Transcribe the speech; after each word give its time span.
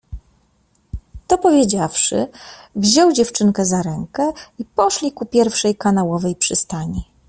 To 1.27 1.37
powiedziawszy 1.37 2.27
wziął 2.75 3.11
dziewczynkę 3.13 3.65
za 3.65 3.81
ręke 3.81 4.31
i 4.59 4.65
poszli 4.65 5.11
ku 5.11 5.25
pierwszej 5.25 5.75
kanałowej 5.75 6.35
przystani. 6.35 7.05